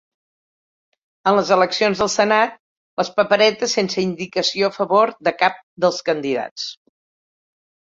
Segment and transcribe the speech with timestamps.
[1.31, 2.55] En les eleccions del Senat,
[3.03, 6.69] les paperetes sense indicació a favor de cap dels candidats.